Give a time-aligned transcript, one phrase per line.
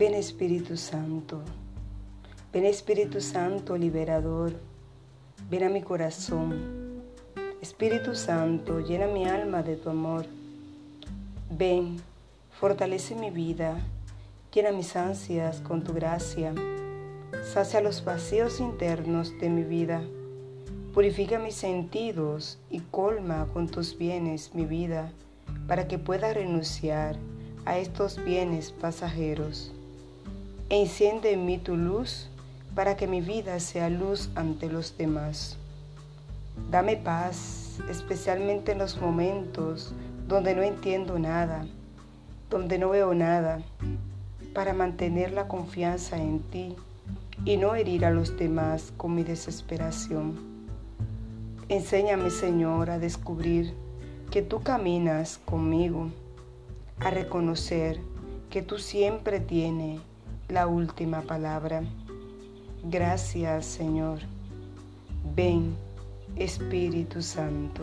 [0.00, 1.42] Espíritu Santo.
[2.52, 4.52] Ven Espíritu Santo liberador.
[5.50, 7.02] Ven a mi corazón.
[7.60, 10.26] Espíritu Santo, llena mi alma de tu amor.
[11.50, 11.96] Ven,
[12.60, 13.76] fortalece mi vida.
[14.54, 16.54] Llena mis ansias con tu gracia.
[17.52, 20.00] Sacia los vacíos internos de mi vida.
[20.94, 25.12] Purifica mis sentidos y colma con tus bienes mi vida
[25.66, 27.16] para que pueda renunciar
[27.64, 29.72] a estos bienes pasajeros.
[30.70, 32.28] Enciende en mí tu luz
[32.74, 35.56] para que mi vida sea luz ante los demás.
[36.70, 39.94] Dame paz, especialmente en los momentos
[40.26, 41.66] donde no entiendo nada,
[42.50, 43.62] donde no veo nada,
[44.52, 46.76] para mantener la confianza en ti
[47.46, 50.38] y no herir a los demás con mi desesperación.
[51.70, 53.72] Enséñame, Señor, a descubrir
[54.30, 56.10] que tú caminas conmigo,
[57.00, 58.00] a reconocer
[58.50, 60.02] que tú siempre tienes
[60.48, 61.82] la última palabra.
[62.84, 64.20] Gracias Señor.
[65.34, 65.76] Ven
[66.36, 67.82] Espíritu Santo.